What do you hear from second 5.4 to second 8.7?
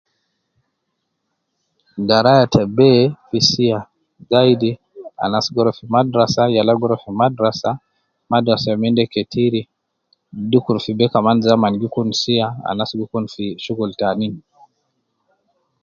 gi ruwa fi madrasa ,yala gi ruwa fi madrasa, madrasa